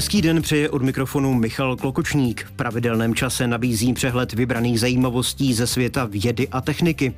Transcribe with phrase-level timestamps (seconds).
[0.00, 2.44] Hezký den přeje od mikrofonu Michal Klokočník.
[2.44, 7.12] V pravidelném čase nabízím přehled vybraných zajímavostí ze světa vědy a techniky.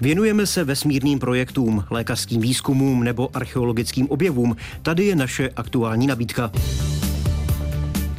[0.00, 4.56] Věnujeme se vesmírným projektům, lékařským výzkumům nebo archeologickým objevům.
[4.82, 6.52] Tady je naše aktuální nabídka.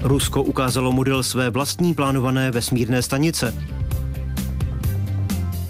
[0.02, 3.56] Rusko ukázalo model své vlastní plánované vesmírné stanice.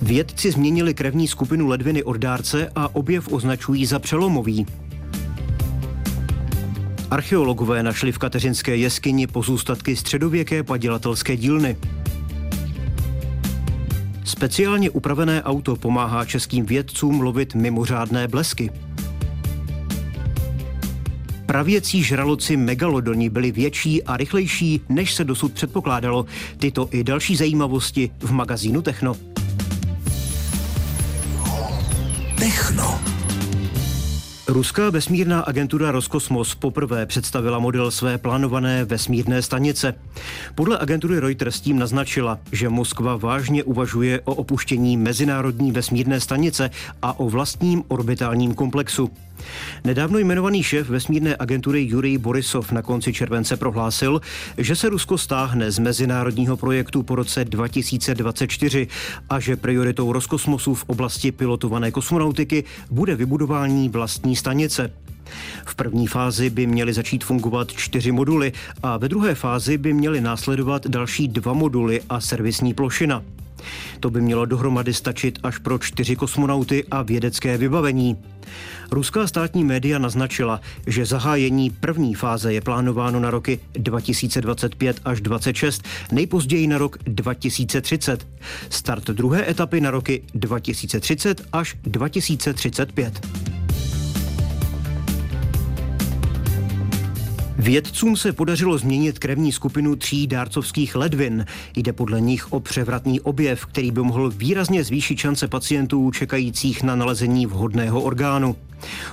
[0.01, 4.65] Vědci změnili krevní skupinu ledviny od dárce a objev označují za přelomový.
[7.13, 11.77] Archeologové našli v kateřinské jeskyni pozůstatky středověké padělatelské dílny.
[14.26, 18.71] Speciálně upravené auto pomáhá českým vědcům lovit mimořádné blesky.
[21.45, 26.26] Pravěcí žraloci megalodoni byli větší a rychlejší, než se dosud předpokládalo.
[26.57, 29.16] Tyto i další zajímavosti v magazínu Techno.
[32.35, 33.12] Techno.
[34.47, 39.93] Ruská vesmírná agentura Roskosmos poprvé představila model své plánované vesmírné stanice.
[40.55, 46.70] Podle agentury Reuters tím naznačila, že Moskva vážně uvažuje o opuštění mezinárodní vesmírné stanice
[47.01, 49.12] a o vlastním orbitálním komplexu.
[49.84, 54.21] Nedávno jmenovaný šéf vesmírné agentury Jurij Borisov na konci července prohlásil,
[54.57, 58.87] že se Rusko stáhne z mezinárodního projektu po roce 2024
[59.29, 64.94] a že prioritou Roskosmosu v oblasti pilotované kosmonautiky bude vybudování vlastní stanice.
[65.66, 68.51] V první fázi by měly začít fungovat čtyři moduly
[68.84, 73.23] a ve druhé fázi by měly následovat další dva moduly a servisní plošina.
[74.00, 78.17] To by mělo dohromady stačit až pro čtyři kosmonauty a vědecké vybavení.
[78.91, 85.84] Ruská státní média naznačila, že zahájení první fáze je plánováno na roky 2025 až 2026,
[86.11, 88.28] nejpozději na rok 2030.
[88.69, 93.53] Start druhé etapy na roky 2030 až 2035.
[97.57, 101.46] Vědcům se podařilo změnit krevní skupinu tří dárcovských ledvin.
[101.75, 106.96] Jde podle nich o převratný objev, který by mohl výrazně zvýšit šance pacientů čekajících na
[106.96, 108.56] nalezení vhodného orgánu.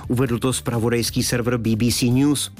[0.07, 2.51] Uvedl to zpravodajský server BBC News.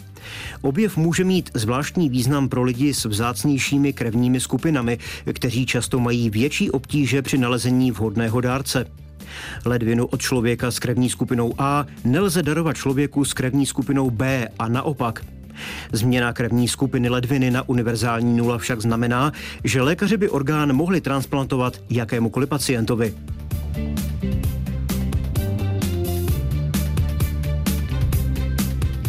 [0.61, 4.97] Objev může mít zvláštní význam pro lidi s vzácnějšími krevními skupinami,
[5.33, 8.85] kteří často mají větší obtíže při nalezení vhodného dárce.
[9.65, 14.67] Ledvinu od člověka s krevní skupinou A nelze darovat člověku s krevní skupinou B a
[14.67, 15.25] naopak.
[15.91, 19.31] Změna krevní skupiny ledviny na univerzální nula však znamená,
[19.63, 23.13] že lékaři by orgán mohli transplantovat jakémukoliv pacientovi.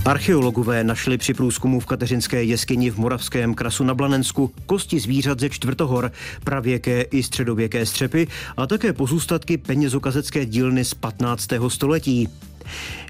[0.04, 5.50] Archeologové našli při průzkumu v kateřinské jeskyni v Moravském krasu na Blanensku kosti zvířat ze
[5.50, 6.12] čtvrtohor,
[6.44, 8.26] pravěké i středověké střepy
[8.56, 11.48] a také pozůstatky penězokazecké dílny z 15.
[11.68, 12.28] století.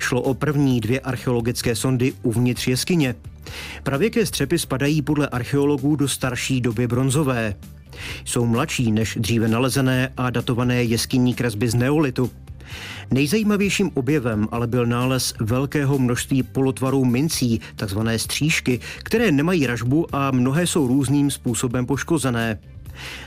[0.00, 3.14] Šlo o první dvě archeologické sondy uvnitř jeskyně.
[3.82, 7.54] Pravěké střepy spadají podle archeologů do starší doby bronzové.
[8.24, 12.30] Jsou mladší než dříve nalezené a datované jeskyní kresby z neolitu.
[13.10, 20.30] Nejzajímavějším objevem ale byl nález velkého množství polotvarů mincí, takzvané střížky, které nemají ražbu a
[20.30, 22.58] mnohé jsou různým způsobem poškozené.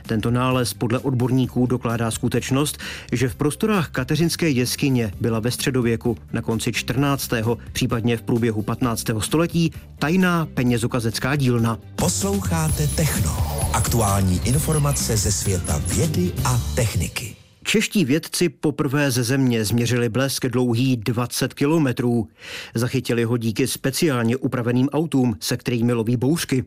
[0.08, 2.78] Tento nález podle odborníků dokládá skutečnost,
[3.12, 7.30] že v prostorách kateřinské jeskyně byla ve středověku na konci 14.
[7.74, 9.06] případně v průběhu 15.
[9.19, 11.80] století tajná penězokazecká dílna.
[11.96, 13.38] Posloucháte Techno.
[13.74, 17.35] Aktuální informace ze světa vědy a techniky.
[17.64, 22.28] Čeští vědci poprvé ze země změřili blesk dlouhý 20 kilometrů.
[22.75, 26.64] Zachytili ho díky speciálně upraveným autům, se kterými loví bouřky.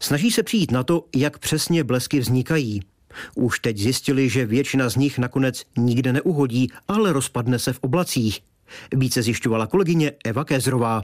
[0.00, 2.82] Snaží se přijít na to, jak přesně blesky vznikají.
[3.34, 8.40] Už teď zjistili, že většina z nich nakonec nikde neuhodí, ale rozpadne se v oblacích.
[8.94, 11.02] Více zjišťovala kolegyně Eva Kézrová.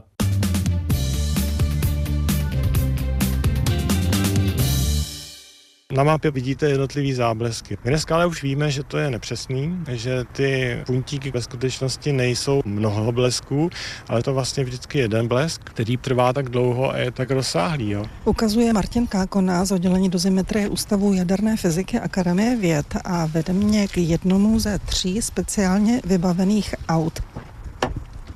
[5.93, 7.77] Na mapě vidíte jednotlivý záblesky.
[7.83, 12.61] My dneska ale už víme, že to je nepřesný, že ty puntíky ve skutečnosti nejsou
[12.65, 13.69] mnoho blesků,
[14.07, 17.89] ale to vlastně vždycky jeden blesk, který trvá tak dlouho a je tak rozsáhlý.
[17.89, 18.05] Jo.
[18.25, 23.97] Ukazuje Martin Kákona z oddělení dozimetrie Ústavu jaderné fyziky Akademie věd a vede mě k
[23.97, 27.19] jednomu ze tří speciálně vybavených aut.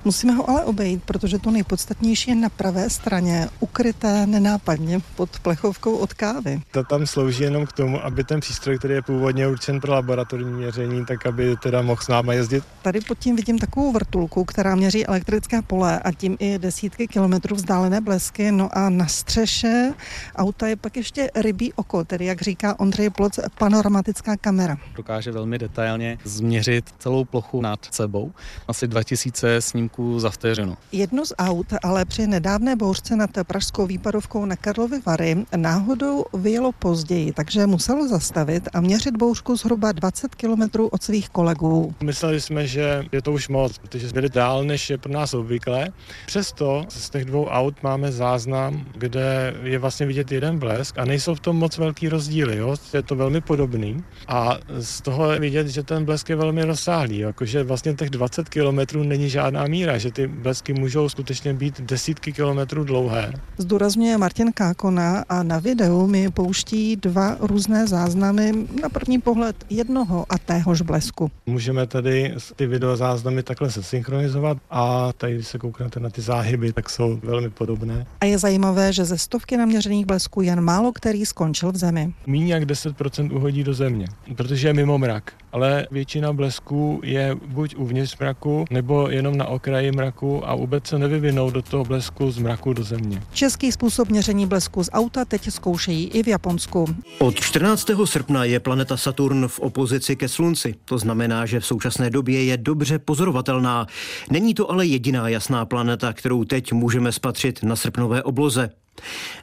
[0.05, 5.97] Musíme ho ale obejít, protože to nejpodstatnější je na pravé straně, ukryté nenápadně pod plechovkou
[5.97, 6.61] od kávy.
[6.71, 10.51] To tam slouží jenom k tomu, aby ten přístroj, který je původně určen pro laboratorní
[10.51, 12.63] měření, tak aby teda mohl s náma jezdit.
[12.81, 17.55] Tady pod tím vidím takovou vrtulku, která měří elektrické pole a tím i desítky kilometrů
[17.55, 18.51] vzdálené blesky.
[18.51, 19.93] No a na střeše
[20.35, 24.77] auta je pak ještě rybí oko, tedy jak říká Ondřej Ploc, panoramatická kamera.
[24.95, 28.31] Dokáže velmi detailně změřit celou plochu nad sebou.
[28.67, 30.77] Asi 2000 snímků celku za vteřinu.
[30.91, 36.71] Jedno z aut ale při nedávné bouřce nad Pražskou výpadovkou na Karlovy Vary náhodou vyjelo
[36.71, 41.93] později, takže muselo zastavit a měřit bouřku zhruba 20 kilometrů od svých kolegů.
[42.03, 45.89] Mysleli jsme, že je to už moc, protože byli dál, než je pro nás obvyklé.
[46.25, 51.35] Přesto z těch dvou aut máme záznam, kde je vlastně vidět jeden blesk a nejsou
[51.35, 52.57] v tom moc velký rozdíly.
[52.57, 52.75] Jo?
[52.93, 57.17] Je to velmi podobný a z toho je vidět, že ten blesk je velmi rozsáhlý,
[57.17, 62.33] jakože vlastně těch 20 kilometrů není žádná míra, že ty blesky můžou skutečně být desítky
[62.33, 63.33] kilometrů dlouhé.
[63.57, 70.25] Zdůrazňuje Martin Kákona a na videu mi pouští dva různé záznamy na první pohled jednoho
[70.29, 71.31] a téhož blesku.
[71.45, 76.73] Můžeme tady ty videozáznamy takhle se synchronizovat a tady, když se kouknete na ty záhyby,
[76.73, 78.05] tak jsou velmi podobné.
[78.21, 82.13] A je zajímavé, že ze stovky naměřených blesků jen málo který skončil v zemi.
[82.27, 85.33] Míň jak 10% uhodí do země, protože je mimo mrak.
[85.51, 90.99] Ale většina blesků je buď uvnitř mraku, nebo jenom na okraji mraku a vůbec se
[90.99, 93.23] nevyvinou do toho blesku z mraku do země.
[93.33, 96.95] Český způsob měření blesku z auta teď zkoušejí i v Japonsku.
[97.19, 97.87] Od 14.
[98.05, 100.75] srpna je planeta Saturn v opozici ke Slunci.
[100.85, 103.87] To znamená, že v současné době je dobře pozorovatelná.
[104.31, 108.69] Není to ale jediná jasná planeta, kterou teď můžeme spatřit na srpnové obloze.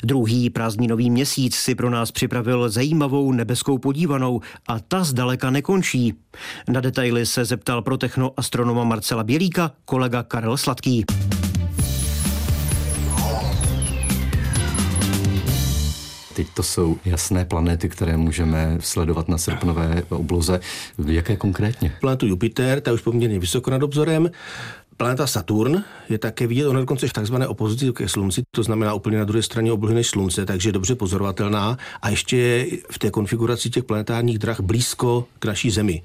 [0.04, 6.14] Druhý prázdninový měsíc si pro nás připravil zajímavou nebeskou podívanou a ta zdaleka nekončí.
[6.68, 11.04] Na detaily se zeptal pro technoastronoma Marcela Bělíka kolega Karel Sladký.
[16.40, 20.60] Teď to jsou jasné planety, které můžeme sledovat na srpnové obloze.
[21.06, 21.92] Jaké konkrétně?
[22.00, 24.30] Planetu Jupiter, ta už poměrně vysoko nad obzorem.
[25.00, 29.18] Planeta Saturn je také vidět, ona dokonce v takzvané opozici ke Slunci, to znamená úplně
[29.18, 33.10] na druhé straně oblohy než Slunce, takže je dobře pozorovatelná a ještě je v té
[33.10, 36.02] konfiguraci těch planetárních drah blízko k naší Zemi.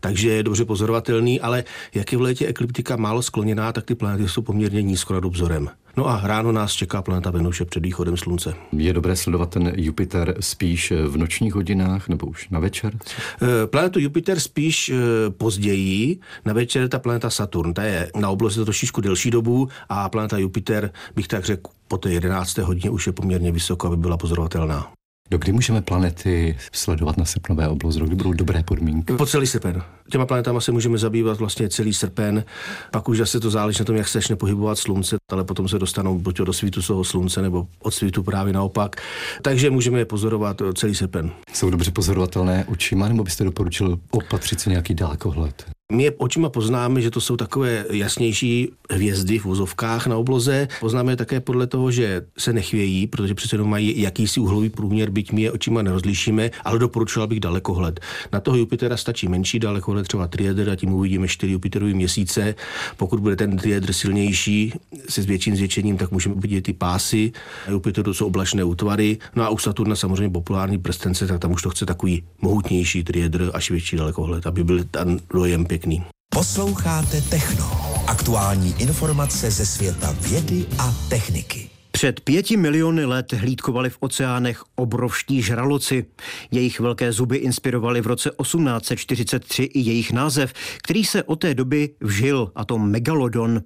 [0.00, 1.64] Takže je dobře pozorovatelný, ale
[1.94, 5.70] jak je v létě ekliptika málo skloněná, tak ty planety jsou poměrně nízko nad obzorem.
[5.96, 8.54] No a ráno nás čeká planeta Venuše před východem slunce.
[8.72, 12.98] Je dobré sledovat ten Jupiter spíš v nočních hodinách nebo už na večer?
[13.42, 14.96] Eh, planetu Jupiter spíš eh,
[15.30, 20.38] později, na večer ta planeta Saturn, ta je na obloze trošičku delší dobu a planeta
[20.38, 22.58] Jupiter, bych tak řekl, po té 11.
[22.58, 24.93] hodině už je poměrně vysoko, aby byla pozorovatelná.
[25.30, 28.00] Dokdy můžeme planety sledovat na srpnové obloze?
[28.00, 29.12] Kdy budou dobré podmínky?
[29.12, 29.82] Po celý srpen.
[30.10, 32.44] Těma planetama se můžeme zabývat vlastně celý srpen.
[32.90, 35.78] Pak už zase to záleží na tom, jak se začne pohybovat slunce, ale potom se
[35.78, 38.96] dostanou buď do svítu toho slunce nebo od svítu právě naopak.
[39.42, 41.30] Takže můžeme je pozorovat celý srpen.
[41.52, 45.73] Jsou dobře pozorovatelné očima, nebo byste doporučil opatřit si nějaký dalekohled?
[45.92, 50.68] My je očima poznáme, že to jsou takové jasnější hvězdy v vozovkách na obloze.
[50.80, 55.10] Poznáme je také podle toho, že se nechvějí, protože přece jenom mají jakýsi uhlový průměr,
[55.10, 58.00] byť my je očima nerozlišíme, ale doporučoval bych dalekohled.
[58.32, 62.54] Na toho Jupitera stačí menší dalekohled, třeba trieder, a tím uvidíme čtyři Jupiterový měsíce.
[62.96, 64.72] Pokud bude ten trieder silnější,
[65.08, 67.32] se s větším zvětšením, tak můžeme vidět ty pásy.
[67.66, 69.18] Na Jupiteru jsou oblačné útvary.
[69.36, 73.50] No a u Saturna samozřejmě populární prstence, tak tam už to chce takový mohutnější trieder
[73.54, 76.02] až větší dalekohled, aby byl ten dojem pěkný.
[76.28, 77.66] Posloucháte Techno.
[78.06, 81.73] Aktuální informace ze světa vědy a techniky.
[81.94, 86.06] Před pěti miliony let hlídkovali v oceánech obrovští žraloci.
[86.50, 90.52] Jejich velké zuby inspirovaly v roce 1843 i jejich název,
[90.82, 93.62] který se od té doby vžil, a to megalodon.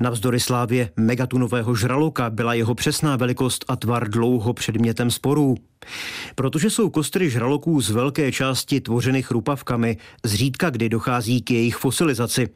[0.00, 5.54] Navzdory slávě megatunového žraloka byla jeho přesná velikost a tvar dlouho předmětem sporů.
[6.34, 12.48] Protože jsou kostry žraloků z velké části tvořeny chrupavkami, zřídka kdy dochází k jejich fosilizaci.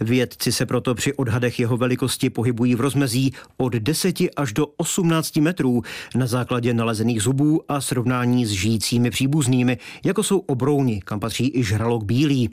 [0.00, 5.36] Vědci se proto při odhadech jeho velikosti pohybují v rozmezí od 10 až do 18
[5.36, 5.82] metrů
[6.14, 11.64] na základě nalezených zubů a srovnání s žijícími příbuznými, jako jsou obrouni, kam patří i
[11.64, 12.50] žralok bílý.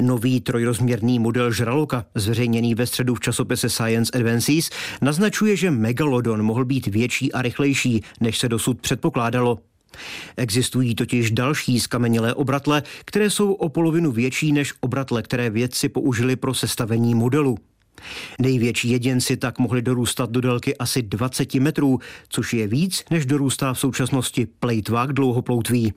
[0.00, 4.70] Nový trojrozměrný model žraloka, zveřejněný ve středu v časopise Science Advances,
[5.02, 9.58] naznačuje, že megalodon mohl být větší a rychlejší, než se dosud předpokládalo.
[10.36, 16.36] Existují totiž další skamenělé obratle, které jsou o polovinu větší než obratle, které vědci použili
[16.36, 17.58] pro sestavení modelu.
[18.40, 23.74] Největší jedinci tak mohli dorůstat do délky asi 20 metrů, což je víc, než dorůstá
[23.74, 25.92] v současnosti plejtvák dlouhoploutví.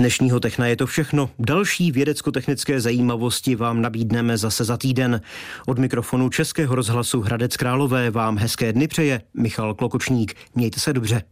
[0.00, 1.30] Dnešního Techna je to všechno.
[1.38, 5.20] Další vědecko-technické zajímavosti vám nabídneme zase za týden.
[5.66, 10.34] Od mikrofonu Českého rozhlasu Hradec Králové vám hezké dny přeje Michal Klokočník.
[10.54, 11.22] Mějte se dobře.